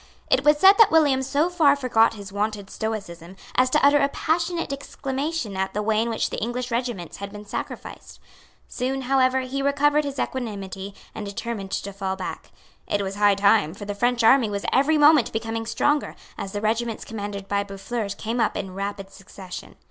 It 0.31 0.43
was 0.43 0.57
said 0.57 0.79
that 0.79 0.89
William 0.89 1.21
so 1.21 1.47
far 1.47 1.75
forgot 1.75 2.15
his 2.15 2.33
wonted 2.33 2.71
stoicism 2.71 3.35
as 3.53 3.69
to 3.69 3.85
utter 3.85 3.99
a 3.99 4.09
passionate 4.09 4.73
exclamation 4.73 5.55
at 5.55 5.75
the 5.75 5.83
way 5.83 6.01
in 6.01 6.09
which 6.09 6.31
the 6.31 6.41
English 6.41 6.71
regiments 6.71 7.17
had 7.17 7.31
been 7.31 7.45
sacrificed. 7.45 8.19
Soon, 8.67 9.03
however, 9.03 9.41
he 9.41 9.61
recovered 9.61 10.03
his 10.03 10.17
equanimity, 10.17 10.95
and 11.13 11.23
determined 11.27 11.69
to 11.69 11.93
fall 11.93 12.15
back. 12.15 12.49
It 12.87 13.03
was 13.03 13.13
high 13.13 13.35
time; 13.35 13.75
for 13.75 13.85
the 13.85 13.93
French 13.93 14.23
army 14.23 14.49
was 14.49 14.65
every 14.73 14.97
moment 14.97 15.31
becoming 15.31 15.67
stronger, 15.67 16.15
as 16.35 16.51
the 16.51 16.61
regiments 16.61 17.05
commanded 17.05 17.47
by 17.47 17.63
Boufflers 17.63 18.15
came 18.15 18.39
up 18.39 18.57
in 18.57 18.73
rapid 18.73 19.11
succession. 19.11 19.75